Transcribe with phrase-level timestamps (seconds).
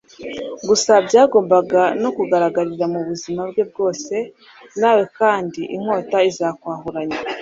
[0.67, 4.15] gusa byagombaga no kuzagaragarira mu buzima bwe bwose.
[4.79, 7.17] nawe kandi inkota izakwahuranya